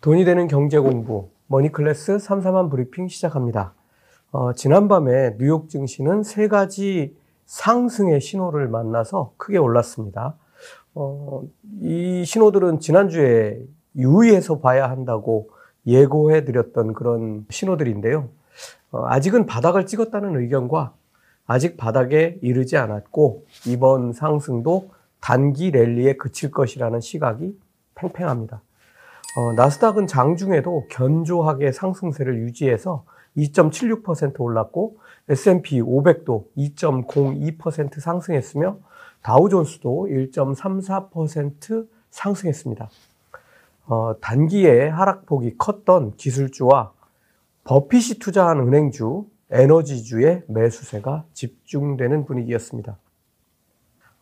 돈이 0.00 0.24
되는 0.24 0.46
경제 0.46 0.78
공부 0.78 1.28
머니클래스 1.48 2.20
삼삼한 2.20 2.70
브리핑 2.70 3.08
시작합니다. 3.08 3.74
어, 4.30 4.52
지난밤에 4.52 5.36
뉴욕 5.38 5.68
증시는 5.68 6.22
세 6.22 6.46
가지 6.46 7.16
상승의 7.46 8.20
신호를 8.20 8.68
만나서 8.68 9.32
크게 9.36 9.58
올랐습니다. 9.58 10.36
어, 10.94 11.42
이 11.82 12.22
신호들은 12.24 12.78
지난주에 12.78 13.60
유의해서 13.96 14.60
봐야 14.60 14.88
한다고 14.88 15.50
예고해 15.84 16.44
드렸던 16.44 16.92
그런 16.92 17.44
신호들인데요. 17.50 18.28
어, 18.92 19.04
아직은 19.06 19.46
바닥을 19.46 19.86
찍었다는 19.86 20.36
의견과 20.36 20.92
아직 21.44 21.76
바닥에 21.76 22.38
이르지 22.40 22.76
않았고 22.76 23.46
이번 23.66 24.12
상승도 24.12 24.90
단기 25.18 25.72
랠리에 25.72 26.18
그칠 26.18 26.52
것이라는 26.52 27.00
시각이 27.00 27.58
팽팽합니다. 27.96 28.62
어, 29.38 29.52
나스닥은 29.52 30.08
장중에도 30.08 30.88
견조하게 30.90 31.70
상승세를 31.70 32.40
유지해서 32.40 33.04
2.76% 33.36 34.40
올랐고 34.40 34.98
S&P 35.28 35.80
500도 35.80 36.46
2.02% 36.56 38.00
상승했으며 38.00 38.78
다우존스도 39.22 40.08
1.34% 40.10 41.86
상승했습니다. 42.10 42.90
어, 43.86 44.14
단기에 44.20 44.88
하락폭이 44.88 45.56
컸던 45.56 46.16
기술주와 46.16 46.90
버핏이 47.62 48.18
투자한 48.18 48.58
은행주, 48.58 49.24
에너지주의 49.52 50.42
매수세가 50.48 51.26
집중되는 51.32 52.26
분위기였습니다. 52.26 52.98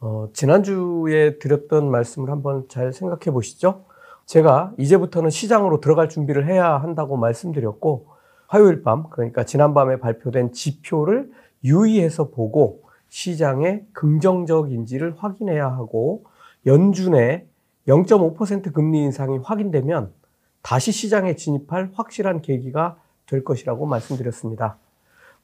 어, 0.01 0.29
지난주에 0.35 1.39
드렸던 1.39 1.91
말씀을 1.91 2.29
한번 2.29 2.69
잘 2.69 2.93
생각해 2.93 3.33
보시죠. 3.33 3.87
제가 4.27 4.73
이제부터는 4.77 5.31
시장으로 5.31 5.81
들어갈 5.81 6.09
준비를 6.09 6.47
해야 6.47 6.79
한다고 6.79 7.17
말씀드렸고, 7.17 8.09
화요일 8.49 8.83
밤, 8.83 9.09
그러니까 9.11 9.45
지난밤에 9.45 9.99
발표된 9.99 10.53
지표를 10.53 11.31
유의해서 11.65 12.31
보고 12.31 12.83
시장의 13.09 13.87
긍정적인지를 13.93 15.15
확인해야 15.17 15.69
하고, 15.69 16.25
연준의 16.67 17.47
0.5% 17.87 18.73
금리 18.73 19.03
인상이 19.05 19.39
확인되면 19.39 20.13
다시 20.61 20.91
시장에 20.91 21.37
진입할 21.37 21.91
확실한 21.95 22.43
계기가 22.43 22.97
될 23.27 23.45
것이라고 23.45 23.87
말씀드렸습니다. 23.87 24.77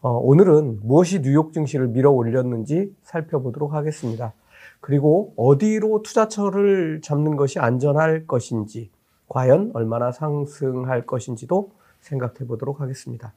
어, 0.00 0.10
오늘은 0.10 0.80
무엇이 0.82 1.22
뉴욕 1.22 1.52
증시를 1.52 1.86
밀어 1.88 2.10
올렸는지 2.10 2.92
살펴보도록 3.04 3.72
하겠습니다. 3.72 4.32
그리고 4.82 5.32
어디로 5.36 6.02
투자처를 6.02 7.00
잡는 7.02 7.36
것이 7.36 7.60
안전할 7.60 8.26
것인지, 8.26 8.90
과연 9.28 9.70
얼마나 9.74 10.10
상승할 10.10 11.06
것인지도 11.06 11.70
생각해 12.00 12.48
보도록 12.48 12.80
하겠습니다. 12.80 13.32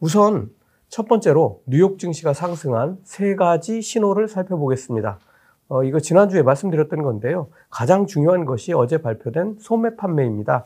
우선 0.00 0.50
첫 0.88 1.06
번째로 1.06 1.62
뉴욕 1.66 1.96
증시가 2.00 2.32
상승한 2.34 2.98
세 3.04 3.36
가지 3.36 3.82
신호를 3.82 4.26
살펴보겠습니다. 4.26 5.20
어, 5.68 5.84
이거 5.84 6.00
지난주에 6.00 6.42
말씀드렸던 6.42 7.02
건데요. 7.02 7.46
가장 7.70 8.06
중요한 8.06 8.44
것이 8.44 8.72
어제 8.72 8.98
발표된 8.98 9.58
소매 9.60 9.94
판매입니다. 9.94 10.64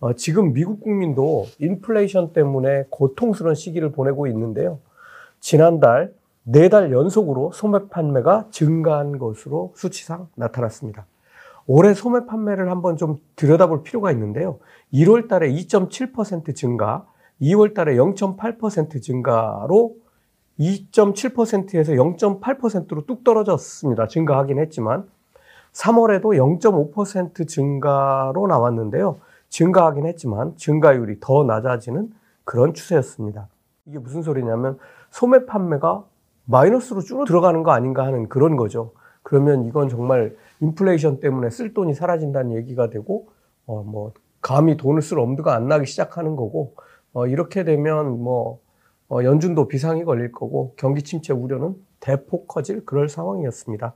어, 0.00 0.12
지금 0.12 0.52
미국 0.52 0.80
국민도 0.80 1.46
인플레이션 1.60 2.34
때문에 2.34 2.84
고통스러운 2.90 3.54
시기를 3.54 3.90
보내고 3.90 4.26
있는데요. 4.26 4.80
지난달 5.40 6.12
네 6.48 6.68
달 6.68 6.92
연속으로 6.92 7.50
소매 7.52 7.88
판매가 7.88 8.46
증가한 8.50 9.18
것으로 9.18 9.72
수치상 9.74 10.28
나타났습니다. 10.36 11.04
올해 11.66 11.92
소매 11.92 12.24
판매를 12.24 12.70
한번 12.70 12.96
좀 12.96 13.16
들여다볼 13.34 13.82
필요가 13.82 14.12
있는데요. 14.12 14.60
1월 14.92 15.26
달에 15.26 15.50
2.7% 15.50 16.54
증가, 16.54 17.04
2월 17.42 17.74
달에 17.74 17.96
0.8% 17.96 19.02
증가로 19.02 19.96
2.7%에서 20.60 21.92
0.8%로 21.94 23.06
뚝 23.06 23.24
떨어졌습니다. 23.24 24.06
증가하긴 24.06 24.60
했지만 24.60 25.08
3월에도 25.72 26.60
0.5% 26.60 27.48
증가로 27.48 28.46
나왔는데요. 28.46 29.18
증가하긴 29.48 30.06
했지만 30.06 30.56
증가율이 30.56 31.16
더 31.18 31.42
낮아지는 31.42 32.12
그런 32.44 32.72
추세였습니다. 32.72 33.48
이게 33.86 33.98
무슨 33.98 34.22
소리냐면 34.22 34.78
소매 35.10 35.44
판매가 35.44 36.04
마이너스로 36.46 37.00
줄어 37.02 37.24
들어가는 37.24 37.62
거 37.62 37.72
아닌가 37.72 38.04
하는 38.06 38.28
그런 38.28 38.56
거죠. 38.56 38.92
그러면 39.22 39.64
이건 39.66 39.88
정말 39.88 40.36
인플레이션 40.60 41.20
때문에 41.20 41.50
쓸 41.50 41.74
돈이 41.74 41.94
사라진다는 41.94 42.56
얘기가 42.56 42.90
되고 42.90 43.28
어 43.66 43.82
뭐 43.82 44.12
감히 44.40 44.76
돈을 44.76 45.02
쓸 45.02 45.18
엄두가 45.18 45.54
안 45.54 45.68
나기 45.68 45.86
시작하는 45.86 46.36
거고 46.36 46.74
어 47.12 47.26
이렇게 47.26 47.64
되면 47.64 48.22
뭐 48.22 48.60
어 49.08 49.22
연준도 49.22 49.68
비상이 49.68 50.04
걸릴 50.04 50.32
거고 50.32 50.74
경기 50.76 51.02
침체 51.02 51.32
우려는 51.32 51.76
대폭 52.00 52.48
커질 52.48 52.84
그럴 52.84 53.08
상황이었습니다. 53.08 53.94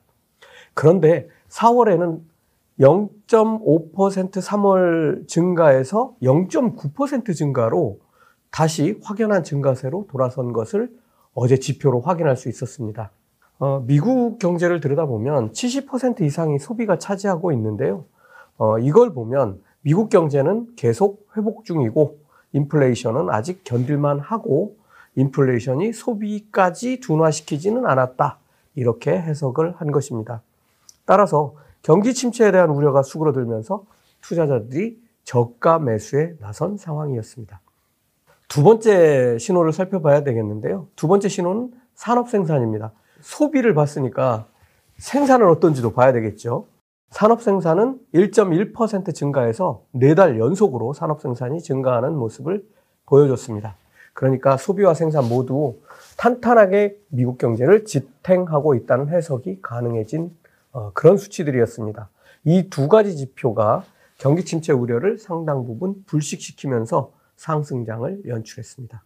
그런데 0.75 1.29
4월에는 1.49 2.21
0.5% 2.79 4.31
3월 4.31 5.29
증가에서 5.29 6.15
0.9% 6.23 7.35
증가로 7.35 7.99
다시 8.51 8.99
확연한 9.03 9.45
증가세로 9.45 10.07
돌아선 10.11 10.53
것을 10.53 10.91
어제 11.35 11.59
지표로 11.59 12.01
확인할 12.01 12.37
수 12.37 12.49
있었습니다. 12.49 13.11
어, 13.59 13.83
미국 13.87 14.39
경제를 14.39 14.81
들여다보면 14.81 15.53
70% 15.53 16.23
이상이 16.23 16.59
소비가 16.59 16.99
차지하고 16.99 17.53
있는데요. 17.53 18.05
어, 18.57 18.79
이걸 18.79 19.13
보면 19.13 19.63
미국 19.83 20.09
경제는 20.09 20.75
계속 20.77 21.27
회복 21.37 21.65
중이고 21.65 22.19
인플레이션은 22.53 23.31
아직 23.31 23.63
견딜만 23.65 24.21
하고 24.21 24.77
인플레이션이 25.17 25.93
소비까지 25.93 27.01
둔화시키지는 27.01 27.87
않았다. 27.87 28.39
이렇게 28.75 29.11
해석을 29.13 29.75
한 29.77 29.91
것입니다. 29.91 30.43
따라서 31.05 31.55
경기 31.83 32.15
침체에 32.15 32.53
대한 32.53 32.71
우려가 32.71 33.03
수그러들면서 33.03 33.85
투자자들이 34.21 35.01
저가 35.25 35.79
매수에 35.79 36.35
나선 36.41 36.77
상황이었습니다. 36.77 37.61
두 38.51 38.65
번째 38.65 39.39
신호를 39.39 39.73
살펴봐야 39.73 40.25
되겠는데요. 40.25 40.89
두 40.97 41.07
번째 41.07 41.29
신호는 41.29 41.71
산업 41.95 42.29
생산입니다. 42.29 42.91
소비를 43.21 43.75
봤으니까 43.75 44.49
생산은 44.99 45.49
어떤지도 45.49 45.93
봐야 45.93 46.13
되겠죠. 46.13 46.67
산업 47.11 47.43
생산은 47.43 48.01
1.1% 48.13 49.15
증가해서 49.15 49.85
네달 49.93 50.41
연속으로 50.41 50.95
산업 50.95 51.21
생산이 51.21 51.63
증가하는 51.63 52.13
모습을 52.17 52.65
보여줬습니다. 53.07 53.77
그러니까 54.15 54.57
소비와 54.57 54.95
생산 54.95 55.29
모두 55.29 55.77
탄탄하게 56.17 56.97
미국 57.09 57.39
경제를 57.39 57.85
지탱하고 57.85 58.75
있다는 58.75 59.11
해석이 59.11 59.61
가능해진 59.63 60.37
어, 60.73 60.91
그런 60.93 61.19
수치들이었습니다. 61.19 62.09
이 62.47 62.69
두 62.69 62.89
가지 62.89 63.17
지표가 63.17 63.85
경기 64.19 64.45
침체 64.45 64.73
우려를 64.73 65.19
상당 65.19 65.65
부분 65.65 66.03
불식시키면서 66.07 67.13
상승장을 67.41 68.23
연출했습니다. 68.27 69.03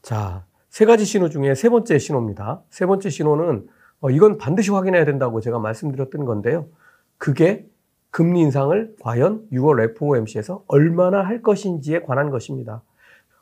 자, 0.00 0.44
세 0.70 0.86
가지 0.86 1.04
신호 1.04 1.28
중에 1.28 1.54
세 1.54 1.68
번째 1.68 1.98
신호입니다. 1.98 2.62
세 2.70 2.86
번째 2.86 3.10
신호는 3.10 3.68
어, 4.00 4.10
이건 4.10 4.38
반드시 4.38 4.70
확인해야 4.70 5.04
된다고 5.04 5.42
제가 5.42 5.58
말씀드렸던 5.58 6.24
건데요. 6.24 6.66
그게 7.18 7.66
금리 8.10 8.40
인상을 8.40 8.96
과연 9.00 9.46
6월 9.52 9.90
FOMC에서 9.90 10.64
얼마나 10.68 11.22
할 11.22 11.42
것인지에 11.42 12.00
관한 12.00 12.30
것입니다. 12.30 12.80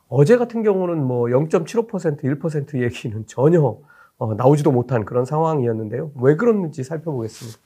어제 0.09 0.37
같은 0.37 0.65
경우는 0.65 1.05
뭐 1.05 1.27
0.75% 1.27 2.25
1% 2.25 2.83
얘기는 2.83 3.27
전혀 3.27 3.79
어, 4.19 4.35
나오지도 4.35 4.73
못한 4.73 5.05
그런 5.05 5.25
상황이었는데요. 5.25 6.11
왜 6.21 6.35
그랬는지 6.35 6.83
살펴보겠습니다. 6.83 7.59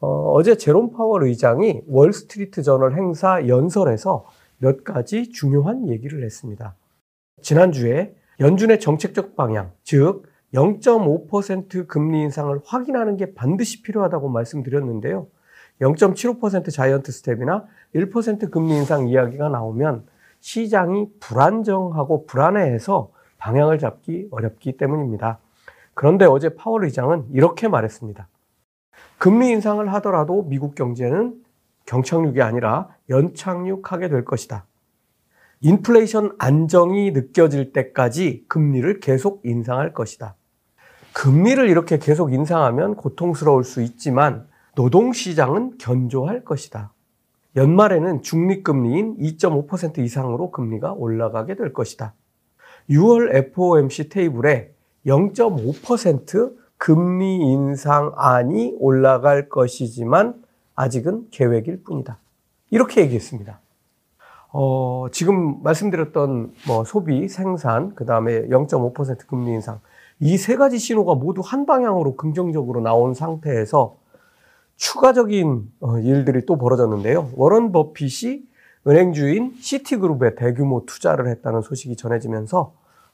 어, 0.00 0.42
제 0.42 0.56
제롬 0.56 0.92
파월 0.92 1.24
의장이 1.24 1.84
월스트리트 1.86 2.62
저널 2.62 2.94
행사 2.96 3.48
연설에서 3.48 4.26
몇 4.58 4.84
가지 4.84 5.30
중요한 5.30 5.88
얘기를 5.88 6.24
했습니다. 6.24 6.74
지난주에 7.42 8.14
연준의 8.40 8.80
정책적 8.80 9.36
방향, 9.36 9.72
즉 9.82 10.24
0.5% 10.54 11.86
금리 11.86 12.22
인상을 12.22 12.58
확인하는 12.64 13.16
게 13.16 13.34
반드시 13.34 13.82
필요하다고 13.82 14.28
말씀드렸는데요. 14.28 15.26
0.75% 15.80 16.72
자이언트 16.72 17.12
스텝이나 17.12 17.66
1% 17.94 18.50
금리 18.50 18.76
인상 18.76 19.08
이야기가 19.08 19.48
나오면 19.48 20.06
시장이 20.40 21.08
불안정하고 21.20 22.26
불안해해서 22.26 23.10
방향을 23.38 23.78
잡기 23.78 24.28
어렵기 24.30 24.76
때문입니다. 24.76 25.38
그런데 25.94 26.24
어제 26.24 26.54
파월 26.54 26.84
의장은 26.84 27.26
이렇게 27.32 27.68
말했습니다. 27.68 28.28
금리 29.18 29.50
인상을 29.50 29.92
하더라도 29.94 30.44
미국 30.44 30.74
경제는 30.74 31.42
경착륙이 31.86 32.42
아니라 32.42 32.88
연착륙하게 33.08 34.08
될 34.08 34.24
것이다. 34.24 34.66
인플레이션 35.60 36.36
안정이 36.38 37.12
느껴질 37.12 37.72
때까지 37.72 38.44
금리를 38.48 39.00
계속 39.00 39.40
인상할 39.44 39.94
것이다. 39.94 40.36
금리를 41.14 41.66
이렇게 41.68 41.98
계속 41.98 42.32
인상하면 42.32 42.94
고통스러울 42.96 43.64
수 43.64 43.80
있지만 43.80 44.46
노동시장은 44.74 45.78
견조할 45.78 46.44
것이다. 46.44 46.92
연말에는 47.56 48.20
중립금리인 48.20 49.16
2.5% 49.16 49.98
이상으로 49.98 50.50
금리가 50.50 50.92
올라가게 50.92 51.54
될 51.54 51.72
것이다. 51.72 52.12
6월 52.90 53.34
FOMC 53.34 54.10
테이블에 54.10 54.74
0.5% 55.06 56.54
금리 56.76 57.36
인상안이 57.36 58.76
올라갈 58.78 59.48
것이지만 59.48 60.34
아직은 60.76 61.28
계획일 61.30 61.82
뿐이다. 61.82 62.18
이렇게 62.70 63.00
얘기했습니다. 63.02 63.60
어, 64.52 65.06
지금 65.12 65.62
말씀드렸던 65.62 66.54
뭐 66.66 66.84
소비, 66.84 67.28
생산, 67.28 67.94
그 67.94 68.04
다음에 68.06 68.46
0.5% 68.48 69.26
금리 69.26 69.50
인상 69.52 69.80
이 70.20 70.38
세 70.38 70.56
가지 70.56 70.78
신호가 70.78 71.14
모두 71.14 71.42
한 71.44 71.66
방향으로 71.66 72.16
긍정적으로 72.16 72.80
나온 72.80 73.12
상태에서 73.12 73.96
추가적인 74.76 75.72
어, 75.80 75.98
일들이 75.98 76.46
또 76.46 76.56
벌어졌는데요. 76.56 77.30
워런 77.34 77.72
버핏이 77.72 78.42
은행주인 78.86 79.54
시티그룹에 79.60 80.36
대규모 80.36 80.84
투자를 80.86 81.28
했다는 81.28 81.62
소식이 81.62 81.96
전해지면서 81.96 82.72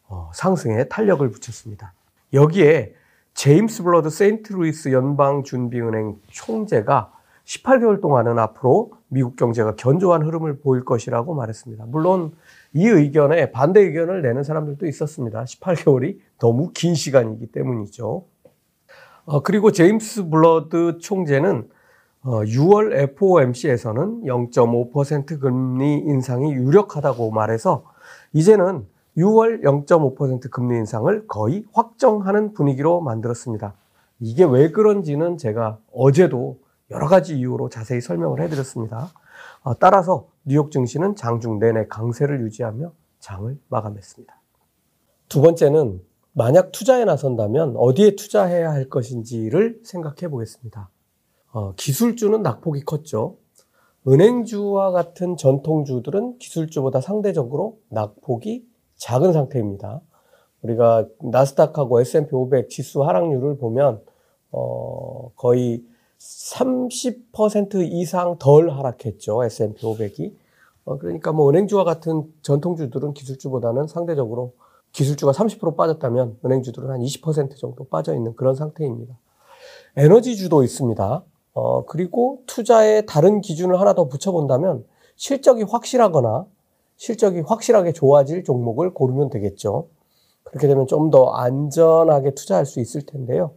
어, 0.09 0.31
상승에 0.35 0.85
탄력을 0.89 1.29
붙였습니다. 1.31 1.93
여기에 2.35 2.95
제임스 3.35 3.83
불러드 3.83 4.11
세인트루이스 4.11 4.93
연방준비은행 4.93 6.21
총재가 6.29 7.12
18개월 7.45 8.01
동안은 8.01 8.39
앞으로 8.39 8.93
미국 9.09 9.37
경제가 9.37 9.75
견조한 9.77 10.23
흐름을 10.23 10.61
보일 10.61 10.85
것이라고 10.85 11.35
말했습니다. 11.35 11.87
물론 11.89 12.33
이 12.73 12.87
의견에 12.87 13.51
반대 13.51 13.81
의견을 13.81 14.23
내는 14.23 14.43
사람들도 14.43 14.87
있었습니다. 14.87 15.45
18개월이 15.45 16.19
너무 16.39 16.71
긴 16.73 16.95
시간이기 16.95 17.47
때문이죠. 17.47 18.25
어, 19.25 19.43
그리고 19.43 19.71
제임스 19.71 20.29
블러드 20.29 20.99
총재는 20.99 21.69
어, 22.25 22.43
6월 22.43 22.93
FOMC에서는 22.93 24.23
0.5% 24.23 25.41
금리 25.41 25.99
인상이 25.99 26.53
유력하다고 26.53 27.33
말해서 27.33 27.85
이제는 28.33 28.87
6월 29.17 29.63
0.5% 29.63 30.51
금리 30.51 30.77
인상을 30.79 31.27
거의 31.27 31.65
확정하는 31.73 32.53
분위기로 32.55 33.01
만들었습니다. 33.01 33.75
이게 34.21 34.45
왜 34.45 34.71
그런지는 34.71 35.37
제가 35.37 35.79
어제도 35.93 36.59
여러 36.93 37.09
가지 37.09 37.37
이유로 37.37 37.69
자세히 37.69 38.01
설명을 38.01 38.41
해드렸습니다. 38.43 39.13
어, 39.63 39.79
따라서 39.79 40.29
뉴욕 40.45 40.71
증시는 40.71 41.17
장중 41.17 41.59
내내 41.59 41.87
강세를 41.89 42.43
유지하며 42.43 42.93
장을 43.19 43.59
마감했습니다. 43.69 44.41
두 45.29 45.41
번째는 45.41 46.03
만약 46.33 46.73
투자에 46.73 47.05
나선다면 47.05 47.75
어디에 47.77 48.17
투자해야 48.17 48.71
할 48.71 48.89
것인지를 48.89 49.81
생각해 49.85 50.29
보겠습니다. 50.31 50.91
어, 51.53 51.75
기술주는 51.75 52.43
낙폭이 52.43 52.85
컸죠. 52.85 53.37
은행주와 54.07 54.91
같은 54.91 55.37
전통주들은 55.37 56.39
기술주보다 56.39 57.01
상대적으로 57.01 57.79
낙폭이 57.89 58.67
작은 58.97 59.33
상태입니다. 59.33 60.01
우리가 60.63 61.07
나스닥하고 61.21 62.01
S&P 62.01 62.35
500 62.35 62.69
지수 62.69 63.05
하락률을 63.05 63.59
보면 63.59 64.03
어, 64.51 65.31
거의 65.37 65.85
30% 66.23 67.89
이상 67.91 68.37
덜 68.39 68.71
하락했죠. 68.71 69.43
S&P 69.45 69.85
500이. 69.85 70.35
어, 70.85 70.99
그러니까 70.99 71.33
뭐 71.33 71.49
은행주와 71.51 71.85
같은 71.85 72.25
전통주들은 72.43 73.15
기술주보다는 73.15 73.87
상대적으로 73.87 74.53
기술주가 74.93 75.33
30% 75.33 75.77
빠졌다면 75.77 76.39
은행주들은 76.45 76.91
한 76.91 77.01
20% 77.01 77.57
정도 77.57 77.85
빠져 77.85 78.15
있는 78.15 78.35
그런 78.35 78.55
상태입니다. 78.55 79.17
에너지주도 79.97 80.63
있습니다. 80.63 81.25
어, 81.55 81.85
그리고 81.87 82.43
투자의 82.47 83.07
다른 83.07 83.41
기준을 83.41 83.79
하나 83.81 83.95
더 83.95 84.09
붙여본다면 84.09 84.85
실적이 85.17 85.65
확실하거나 85.65 86.47
실적이 86.97 87.41
확실하게 87.41 87.93
좋아질 87.93 88.45
종목을 88.45 88.95
고르면 88.95 89.31
되겠죠. 89.31 89.89
그렇게 90.45 90.67
되면 90.67 90.87
좀 90.87 91.11
더 91.11 91.31
안전하게 91.31 92.35
투자할 92.35 92.67
수 92.67 92.81
있을 92.81 93.03
텐데요. 93.03 93.53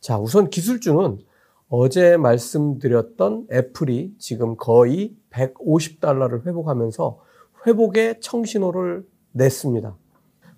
자, 0.00 0.18
우선 0.18 0.50
기술주는 0.50 1.18
어제 1.74 2.18
말씀드렸던 2.18 3.46
애플이 3.50 4.14
지금 4.18 4.56
거의 4.58 5.16
150달러를 5.30 6.44
회복하면서 6.46 7.18
회복의 7.66 8.20
청신호를 8.20 9.06
냈습니다. 9.32 9.96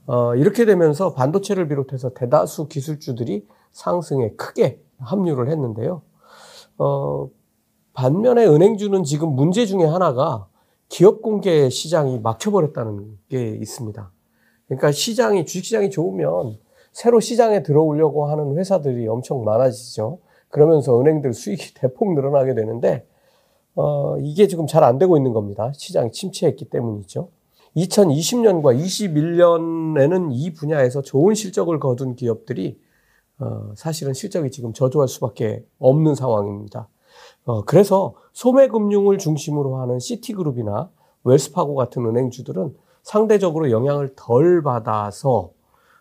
어, 0.07 0.35
이렇게 0.35 0.65
되면서 0.65 1.15
반도체를 1.15 1.69
비롯해서 1.69 2.15
대다수 2.15 2.67
기술주들이 2.67 3.47
상승에 3.71 4.33
크게 4.33 4.83
합류를 4.99 5.51
했는데요. 5.51 6.03
어, 6.79 7.31
반면에 7.93 8.45
은행주는 8.45 9.05
지금 9.05 9.37
문제 9.37 9.67
중에 9.67 9.85
하나가 9.85 10.49
기업 10.89 11.23
공개 11.23 11.71
시장이 11.71 12.19
막혀버렸다는 12.19 13.21
게 13.29 13.51
있습니다. 13.51 14.11
그러니까 14.67 14.91
시장이, 14.91 15.47
주식시장이 15.47 15.91
좋으면 15.91 16.59
새로 16.91 17.21
시장에 17.21 17.63
들어오려고 17.63 18.27
하는 18.27 18.59
회사들이 18.59 19.07
엄청 19.07 19.45
많아지죠. 19.45 20.19
그러면서 20.55 21.01
은행들 21.01 21.33
수익이 21.33 21.75
대폭 21.75 22.15
늘어나게 22.15 22.55
되는데, 22.55 23.05
어, 23.75 24.17
이게 24.21 24.47
지금 24.47 24.69
잘 24.69 24.85
안 24.85 24.99
되고 24.99 25.17
있는 25.17 25.33
겁니다. 25.33 25.73
시장이 25.75 26.13
침체했기 26.13 26.67
때문이죠. 26.67 27.29
2020년과 27.77 28.79
21년에는 28.79 30.29
이 30.31 30.55
분야에서 30.55 31.03
좋은 31.03 31.35
실적을 31.35 31.81
거둔 31.81 32.15
기업들이 32.15 32.79
어, 33.41 33.73
사실은 33.75 34.15
실적이 34.15 34.53
지금 34.53 34.73
저조할 34.73 35.09
수밖에 35.09 35.65
없는 35.81 36.15
상황입니다. 36.15 36.87
어, 37.47 37.65
그래서 37.65 38.15
소매금융을 38.33 39.19
중심으로 39.19 39.79
하는 39.79 39.99
시티그룹이나 39.99 40.89
웰스파고 41.25 41.75
같은 41.75 42.07
은행주들은 42.07 42.77
상대적으로 43.03 43.73
영향을 43.73 44.15
덜 44.15 44.63
받아서 44.63 45.51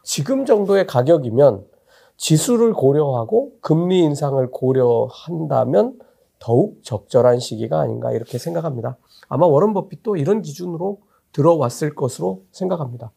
지금 0.03 0.45
정도의 0.45 0.85
가격이면 0.85 1.72
지수를 2.17 2.73
고려하고 2.73 3.53
금리 3.61 3.99
인상을 3.99 4.49
고려한다면 4.51 5.99
더욱 6.39 6.83
적절한 6.83 7.39
시기가 7.39 7.79
아닌가 7.79 8.11
이렇게 8.11 8.37
생각합니다. 8.37 8.97
아마 9.29 9.45
워런 9.45 9.73
버핏도 9.73 10.17
이런 10.17 10.41
기준으로 10.41 10.99
들어왔을 11.31 11.95
것으로 11.95 12.41
생각합니다. 12.51 13.11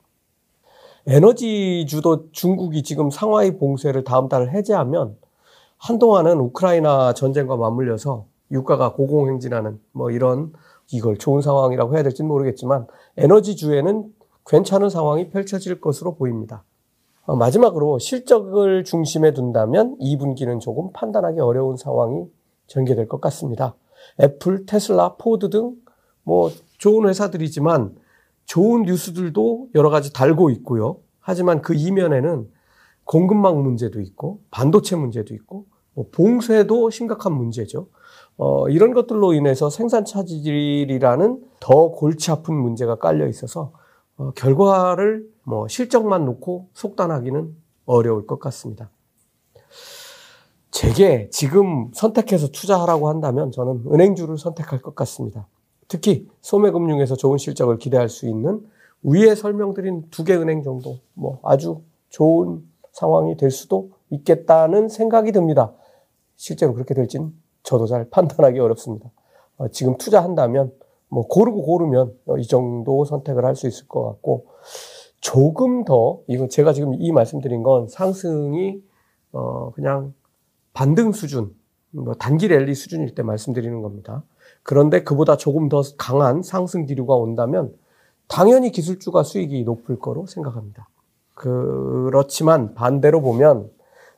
에너지주도 1.07 2.33
중국이 2.33 2.83
지금 2.83 3.11
상하이 3.11 3.59
봉쇄를 3.59 4.03
다음 4.05 4.29
달 4.29 4.51
해제하면 4.51 5.17
한동안은 5.79 6.41
우크라이나 6.41 7.13
전쟁과 7.13 7.57
맞물려서 7.57 8.27
유가가 8.51 8.93
고공행진하는 8.93 9.81
뭐 9.93 10.11
이런 10.11 10.53
이걸 10.93 11.17
좋은 11.17 11.43
상황이라고 11.43 11.95
해야 11.95 12.03
될지는 12.03 12.29
모르겠지만 12.29 12.87
에너지주에는 13.17 14.13
괜찮은 14.47 14.89
상황이 14.89 15.31
펼쳐질 15.31 15.81
것으로 15.81 16.15
보입니다. 16.15 16.65
어, 17.27 17.37
마지막으로 17.37 17.99
실적을 17.99 18.85
중심에 18.85 19.33
둔다면 19.33 19.99
2분기는 19.99 20.61
조금 20.61 20.91
판단하기 20.93 21.41
어려운 21.41 21.77
상황이 21.77 22.25
전개될 22.67 23.09
것 23.09 23.21
같습니다. 23.21 23.75
애플, 24.21 24.67
테슬라, 24.67 25.17
포드 25.17 25.51
등 25.51 25.87
뭐 26.27 26.51
좋은 26.79 27.09
회사들이지만 27.09 27.95
좋은 28.45 28.83
뉴스들도 28.83 29.69
여러 29.77 29.91
가지 29.91 30.13
달고 30.13 30.51
있고요. 30.51 30.99
하지만 31.21 31.63
그 31.63 31.73
이면에는 31.75 32.49
공급망 33.05 33.63
문제도 33.63 34.01
있고 34.01 34.41
반도체 34.51 34.97
문제도 34.97 35.33
있고 35.35 35.67
뭐 35.95 36.07
봉쇄도 36.11 36.91
심각한 36.91 37.33
문제죠. 37.33 37.89
어, 38.37 38.69
이런 38.69 38.93
것들로 38.93 39.33
인해서 39.35 39.71
생산 39.71 40.05
차질이라는 40.05 41.43
더 41.61 41.91
골치 41.93 42.33
아픈 42.33 42.57
문제가 42.57 42.97
깔려 42.97 43.29
있어서 43.29 43.73
어, 44.17 44.33
결과를 44.33 45.25
뭐 45.47 45.69
실적만 45.69 46.25
놓고 46.25 46.69
속단하기는 46.75 47.55
어려울 47.87 48.27
것 48.27 48.41
같습니다. 48.41 48.91
제게 50.73 51.31
지금 51.31 51.91
선택해서 51.95 52.49
투자하라고 52.49 53.09
한다면 53.09 53.53
저는 53.53 53.85
은행주를 53.93 54.39
선택할 54.39 54.83
것 54.83 54.95
같습니다. 54.97 55.47
특히 55.89 56.29
소매금융에서 56.43 57.15
좋은 57.15 57.39
실적을 57.39 57.79
기대할 57.79 58.09
수 58.09 58.27
있는 58.29 58.67
위에 59.05 59.35
설명드린 59.37 60.09
두 60.11 60.25
개 60.25 60.35
은행 60.35 60.65
정도 60.65 60.99
뭐 61.15 61.39
아주 61.45 61.81
좋은 62.09 62.63
상황이 62.93 63.37
될 63.37 63.53
수도 63.53 63.91
있겠다는 64.11 64.89
생각이 64.89 65.31
듭니다. 65.31 65.73
실제로 66.35 66.75
그렇게 66.75 66.93
될지는 66.93 67.33
저도 67.63 67.87
잘 67.87 68.09
판단하기 68.11 68.59
어렵습니다. 68.59 69.11
어, 69.59 69.69
지금 69.69 69.97
투자한다면 69.97 70.73
뭐 71.09 71.27
고르고 71.29 71.63
고르면 71.63 72.19
이 72.41 72.47
정도 72.49 73.05
선택을 73.05 73.45
할 73.45 73.55
수 73.55 73.69
있을 73.69 73.87
것 73.87 74.03
같고 74.05 74.47
조금 75.27 75.85
더 75.85 76.21
이건 76.29 76.49
제가 76.49 76.73
지금 76.73 76.95
이 76.95 77.11
말씀드린 77.11 77.65
건 77.65 77.89
상승이 77.89 78.81
어 79.33 79.73
그냥 79.73 80.15
반등 80.73 81.11
수준 81.11 81.53
뭐 81.91 82.15
단기 82.15 82.47
랠리 82.47 82.77
수준일 82.77 83.17
때 83.17 83.25
말씀드리는 83.25 83.83
겁니다. 83.83 84.23
그런데 84.63 85.03
그보다 85.03 85.37
조금 85.37 85.69
더 85.69 85.83
강한 85.99 86.45
상승 86.45 86.87
기류가 86.87 87.17
온다면 87.17 87.75
당연히 88.29 88.71
기술주가 88.71 89.25
수익이 89.25 89.65
높을 89.65 89.99
거로 89.99 90.27
생각합니다. 90.27 90.89
그렇지만 91.35 92.75
반대로 92.75 93.21
보면 93.21 93.69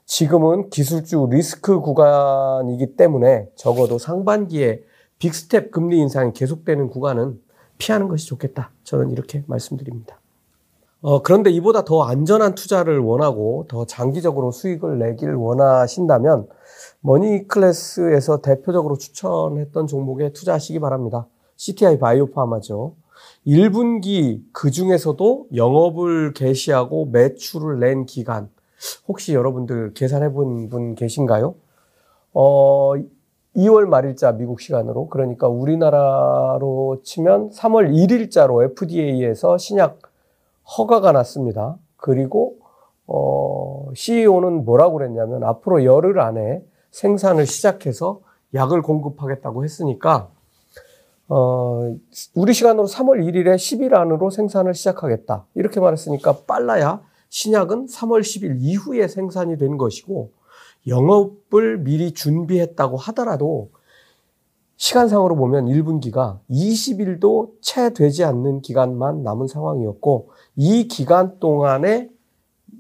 지금은 0.04 0.68
기술주 0.68 1.28
리스크 1.30 1.80
구간이기 1.80 2.96
때문에 2.96 3.48
적어도 3.54 3.96
상반기에 3.96 4.82
빅스텝 5.20 5.70
금리 5.70 6.00
인상이 6.00 6.34
계속되는 6.34 6.90
구간은 6.90 7.40
피하는 7.78 8.08
것이 8.08 8.26
좋겠다. 8.26 8.72
저는 8.84 9.10
이렇게 9.10 9.42
말씀드립니다. 9.46 10.20
어, 11.00 11.23
그런데 11.23 11.50
이보다 11.50 11.85
더 11.85 12.02
안전한 12.02 12.55
투자를 12.55 12.99
원하고 12.99 13.67
더 13.69 13.85
장기적으로 13.87 14.50
수익을 14.50 14.99
내길 14.99 15.35
원하신다면 15.35 16.49
머니 17.00 17.47
클래스에서 17.47 18.40
대표적으로 18.40 18.97
추천했던 18.99 19.87
종목에 19.87 20.33
투자하시기 20.33 20.81
바랍니다. 20.81 21.26
CTI 21.57 21.99
바이오파마죠. 21.99 22.95
1분기 23.47 24.43
그 24.52 24.71
중에서도 24.71 25.47
영업을 25.55 26.33
개시하고 26.35 27.07
매출을 27.07 27.78
낸 27.81 28.05
기간 28.07 28.49
혹시 29.09 29.35
여러분들 29.35 29.95
계산해 29.95 30.33
본 30.33 30.69
분 30.69 30.95
계신가요? 30.95 31.55
어, 32.35 32.93
2월 33.57 33.87
말일자 33.87 34.33
미국 34.33 34.61
시간으로 34.61 35.09
그러니까 35.09 35.49
우리나라로 35.49 37.00
치면 37.05 37.50
3월 37.50 37.93
1일자로 37.93 38.64
FDA에서 38.71 39.59
신약 39.59 39.99
허가가 40.76 41.12
났습니다. 41.12 41.76
그리고 41.96 42.58
어, 43.06 43.88
CEO는 43.94 44.64
뭐라고 44.64 44.98
그랬냐면 44.98 45.42
앞으로 45.44 45.84
열흘 45.84 46.20
안에 46.20 46.62
생산을 46.90 47.46
시작해서 47.46 48.20
약을 48.54 48.82
공급하겠다고 48.82 49.64
했으니까 49.64 50.28
어, 51.28 51.94
우리 52.34 52.54
시간으로 52.54 52.87
3월 52.87 53.22
1일에 53.22 53.54
10일 53.54 53.94
안으로 53.94 54.30
생산을 54.30 54.75
시작하겠다. 54.75 55.46
이렇게 55.54 55.80
말했으니까 55.80 56.38
빨라야 56.46 57.02
신약은 57.28 57.87
3월 57.87 58.20
10일 58.20 58.56
이후에 58.60 59.08
생산이 59.08 59.58
된 59.58 59.76
것이고 59.76 60.32
영업을 60.87 61.78
미리 61.78 62.12
준비했다고 62.12 62.96
하더라도 62.96 63.70
시간상으로 64.78 65.35
보면 65.35 65.66
1분기가 65.66 66.38
20일도 66.49 67.52
채 67.61 67.92
되지 67.92 68.25
않는 68.25 68.62
기간만 68.62 69.25
남은 69.25 69.49
상황이었고 69.49 70.30
이 70.54 70.87
기간 70.87 71.38
동안에 71.40 72.08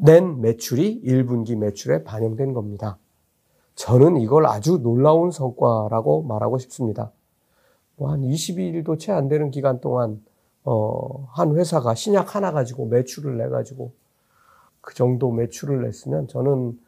낸 0.00 0.40
매출이 0.40 1.02
1분기 1.04 1.56
매출에 1.56 2.04
반영된 2.04 2.54
겁니다. 2.54 2.98
저는 3.74 4.16
이걸 4.18 4.46
아주 4.46 4.78
놀라운 4.78 5.32
성과라고 5.32 6.22
말하고 6.22 6.58
싶습니다. 6.58 7.10
뭐 7.96 8.12
한 8.12 8.20
22일도 8.22 8.98
채 9.00 9.10
안 9.10 9.28
되는 9.28 9.50
기간 9.50 9.80
동안 9.80 10.22
어, 10.64 11.28
한 11.32 11.56
회사가 11.56 11.96
신약 11.96 12.36
하나 12.36 12.52
가지고 12.52 12.86
매출을 12.86 13.38
내 13.38 13.48
가지고 13.48 13.90
그 14.80 14.94
정도 14.94 15.32
매출을 15.32 15.82
냈으면 15.82 16.28
저는 16.28 16.78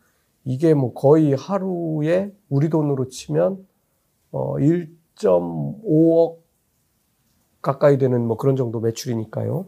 이게 0.45 0.73
뭐 0.73 0.95
거의 0.95 1.35
하루에 1.35 2.33
우리 2.49 2.69
돈으로 2.69 3.09
치면 3.09 3.67
어 4.31 4.55
1.5억 5.17 6.39
가까이 7.63 7.99
되는 7.99 8.27
뭐 8.27 8.37
그런 8.37 8.57
정도 8.57 8.81
매출이니까요. 8.81 9.67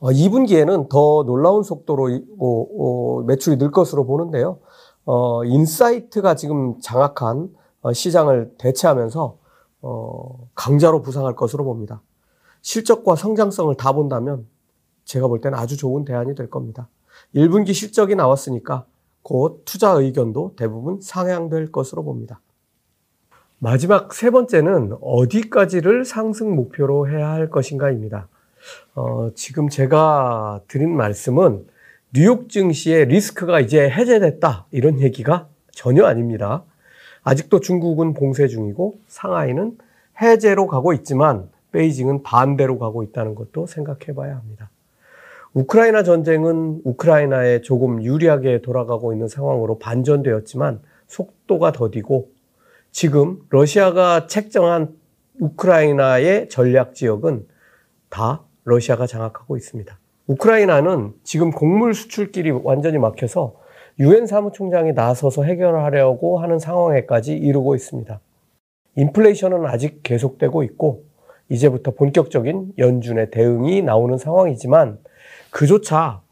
어 0.00 0.08
2분기에는 0.08 0.88
더 0.88 1.24
놀라운 1.24 1.62
속도로 1.62 2.08
어, 2.38 2.66
어, 2.78 3.22
매출이 3.24 3.58
늘 3.58 3.70
것으로 3.70 4.06
보는데요. 4.06 4.58
어 5.04 5.44
인사이트가 5.44 6.36
지금 6.36 6.78
장악한 6.80 7.50
어, 7.82 7.92
시장을 7.92 8.54
대체하면서 8.58 9.36
어 9.82 10.48
강자로 10.54 11.02
부상할 11.02 11.36
것으로 11.36 11.64
봅니다. 11.64 12.02
실적과 12.62 13.16
성장성을 13.16 13.74
다 13.76 13.92
본다면 13.92 14.46
제가 15.04 15.28
볼 15.28 15.40
때는 15.40 15.58
아주 15.58 15.76
좋은 15.76 16.04
대안이 16.04 16.34
될 16.34 16.48
겁니다. 16.48 16.88
1분기 17.34 17.74
실적이 17.74 18.14
나왔으니까 18.14 18.86
곧 19.22 19.62
투자 19.64 19.90
의견도 19.92 20.54
대부분 20.56 21.00
상향될 21.00 21.72
것으로 21.72 22.04
봅니다. 22.04 22.40
마지막 23.62 24.14
세 24.14 24.30
번째는 24.30 24.96
어디까지를 25.02 26.06
상승 26.06 26.56
목표로 26.56 27.10
해야 27.10 27.28
할 27.28 27.50
것인가입니다. 27.50 28.26
어, 28.94 29.32
지금 29.34 29.68
제가 29.68 30.62
드린 30.66 30.96
말씀은 30.96 31.66
뉴욕 32.14 32.48
증시의 32.48 33.04
리스크가 33.04 33.60
이제 33.60 33.90
해제됐다 33.90 34.64
이런 34.70 34.98
얘기가 35.00 35.46
전혀 35.72 36.06
아닙니다. 36.06 36.64
아직도 37.22 37.60
중국은 37.60 38.14
봉쇄 38.14 38.48
중이고 38.48 38.98
상하이는 39.08 39.76
해제로 40.22 40.66
가고 40.66 40.94
있지만 40.94 41.50
베이징은 41.72 42.22
반대로 42.22 42.78
가고 42.78 43.02
있다는 43.02 43.34
것도 43.34 43.66
생각해 43.66 44.14
봐야 44.14 44.36
합니다. 44.36 44.70
우크라이나 45.52 46.02
전쟁은 46.02 46.80
우크라이나에 46.84 47.60
조금 47.60 48.02
유리하게 48.02 48.62
돌아가고 48.62 49.12
있는 49.12 49.28
상황으로 49.28 49.78
반전되었지만 49.78 50.80
속도가 51.08 51.72
더디고 51.72 52.39
지금 52.92 53.38
러시아가 53.50 54.26
책정한 54.26 54.94
우크라이나의 55.38 56.48
전략 56.48 56.94
지역은 56.94 57.46
다 58.08 58.42
러시아가 58.64 59.06
장악하고 59.06 59.56
있습니다. 59.56 59.98
우크라이나는 60.26 61.14
지금 61.22 61.50
곡물 61.50 61.94
수출길이 61.94 62.50
완전히 62.50 62.98
막혀서 62.98 63.54
유엔 64.00 64.26
사무총장이 64.26 64.92
나서서 64.92 65.44
해결하려고 65.44 66.38
하는 66.40 66.58
상황에까지 66.58 67.36
이르고 67.36 67.74
있습니다. 67.74 68.20
인플레이션은 68.96 69.66
아직 69.66 70.02
계속되고 70.02 70.62
있고 70.64 71.04
이제부터 71.48 71.92
본격적인 71.92 72.74
연준의 72.78 73.30
대응이 73.30 73.82
나오는 73.82 74.16
상황이지만 74.18 74.98
그조차 75.50 76.22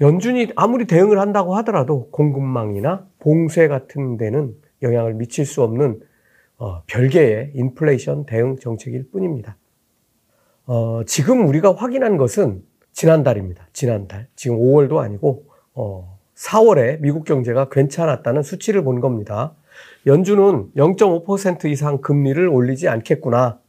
연준이 0.00 0.48
아무리 0.56 0.86
대응을 0.86 1.18
한다고 1.18 1.54
하더라도 1.56 2.08
공급망이나 2.10 3.06
봉쇄 3.20 3.68
같은 3.68 4.16
데는 4.16 4.54
영향을 4.84 5.14
미칠 5.14 5.44
수 5.44 5.62
없는 5.62 6.00
어, 6.58 6.82
별개의 6.86 7.52
인플레이션 7.54 8.26
대응 8.26 8.56
정책일 8.58 9.10
뿐입니다. 9.10 9.56
어, 10.66 11.02
지금 11.04 11.46
우리가 11.48 11.74
확인한 11.74 12.16
것은 12.16 12.62
지난달입니다. 12.92 13.68
지난달. 13.72 14.28
지금 14.36 14.58
5월도 14.58 14.98
아니고 14.98 15.46
어, 15.74 16.18
4월에 16.36 17.00
미국 17.00 17.24
경제가 17.24 17.68
괜찮았다는 17.68 18.42
수치를 18.42 18.84
본 18.84 19.00
겁니다. 19.00 19.54
연준은 20.06 20.72
0.5% 20.76 21.66
이상 21.66 22.00
금리를 22.00 22.46
올리지 22.46 22.88
않겠구나. 22.88 23.60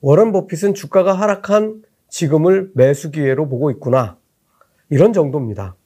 워런 0.00 0.32
버핏은 0.32 0.74
주가가 0.74 1.12
하락한 1.12 1.82
지금을 2.08 2.70
매수 2.74 3.10
기회로 3.10 3.48
보고 3.48 3.70
있구나. 3.70 4.18
이런 4.90 5.12
정도입니다. 5.12 5.76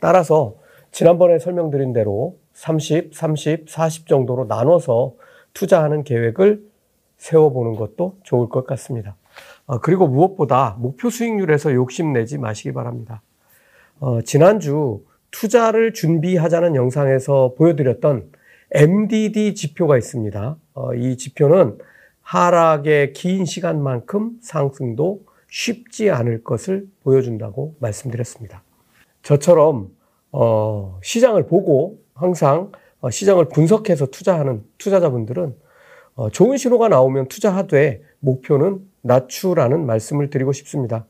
따라서 0.00 0.56
지난번에 0.90 1.38
설명드린 1.38 1.92
대로 1.92 2.38
30, 2.52 3.14
30, 3.14 3.68
40 3.68 4.06
정도로 4.06 4.44
나눠서 4.44 5.14
투자하는 5.54 6.04
계획을 6.04 6.62
세워보는 7.16 7.76
것도 7.76 8.18
좋을 8.22 8.48
것 8.48 8.66
같습니다. 8.66 9.16
어, 9.66 9.78
그리고 9.78 10.08
무엇보다 10.08 10.76
목표 10.78 11.10
수익률에서 11.10 11.74
욕심내지 11.74 12.38
마시기 12.38 12.72
바랍니다. 12.72 13.22
어, 14.00 14.20
지난주 14.22 15.04
투자를 15.30 15.92
준비하자는 15.92 16.74
영상에서 16.74 17.54
보여드렸던 17.56 18.32
MDD 18.72 19.54
지표가 19.54 19.96
있습니다. 19.98 20.56
어, 20.74 20.94
이 20.94 21.16
지표는 21.16 21.78
하락의 22.22 23.12
긴 23.12 23.44
시간만큼 23.44 24.38
상승도 24.40 25.20
쉽지 25.48 26.10
않을 26.10 26.44
것을 26.44 26.86
보여준다고 27.02 27.74
말씀드렸습니다. 27.80 28.62
저처럼 29.22 29.90
어, 30.32 30.98
시장을 31.02 31.46
보고 31.46 31.98
항상 32.14 32.72
어, 33.00 33.10
시장을 33.10 33.48
분석해서 33.48 34.06
투자하는 34.06 34.64
투자자분들은 34.78 35.54
어, 36.14 36.30
좋은 36.30 36.56
신호가 36.56 36.88
나오면 36.88 37.28
투자하되 37.28 38.02
목표는 38.20 38.80
낮추라는 39.02 39.86
말씀을 39.86 40.30
드리고 40.30 40.52
싶습니다. 40.52 41.06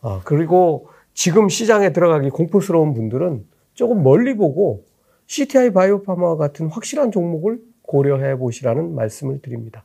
어, 0.00 0.20
그리고 0.24 0.88
지금 1.14 1.48
시장에 1.48 1.92
들어가기 1.92 2.30
공포스러운 2.30 2.94
분들은 2.94 3.44
조금 3.74 4.02
멀리 4.02 4.34
보고 4.34 4.84
CTI 5.26 5.72
바이오파마 5.72 6.36
같은 6.36 6.68
확실한 6.68 7.10
종목을 7.10 7.58
고려해 7.82 8.36
보시라는 8.36 8.94
말씀을 8.94 9.40
드립니다. 9.42 9.84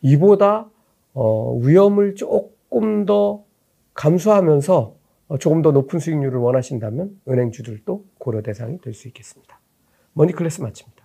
이보다 0.00 0.68
어, 1.12 1.58
위험을 1.62 2.14
조금 2.14 3.04
더 3.04 3.44
감수하면서 3.94 4.74
어, 4.82 4.99
조금 5.38 5.62
더 5.62 5.70
높은 5.72 5.98
수익률을 5.98 6.38
원하신다면 6.38 7.20
은행주들도 7.28 8.04
고려 8.18 8.42
대상이 8.42 8.80
될 8.80 8.94
수 8.94 9.08
있겠습니다. 9.08 9.60
머니클래스 10.14 10.60
마칩니다. 10.60 10.99